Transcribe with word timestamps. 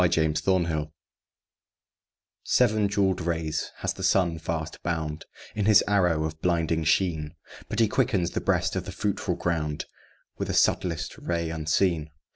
LOVE 0.01 0.17
UNSUNG 0.17 0.91
Seven 2.41 2.87
jewelled 2.89 3.21
rays 3.21 3.71
has 3.81 3.93
the 3.93 4.01
Sun 4.01 4.39
fast 4.39 4.81
bound 4.81 5.25
In 5.53 5.65
his 5.65 5.83
arrow 5.87 6.23
of 6.23 6.41
blinding 6.41 6.83
sheen; 6.85 7.35
But 7.69 7.79
he 7.79 7.87
quickens 7.87 8.31
the 8.31 8.41
breast 8.41 8.75
of 8.75 8.85
the 8.85 8.91
fruitful 8.91 9.35
ground 9.35 9.85
With 10.39 10.49
a 10.49 10.55
subtlest 10.55 11.19
ray 11.19 11.51
unseen. 11.51 12.09